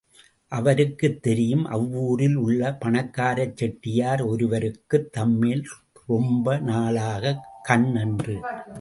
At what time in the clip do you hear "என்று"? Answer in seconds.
7.95-8.35